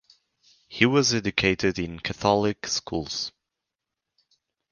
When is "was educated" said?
0.87-1.77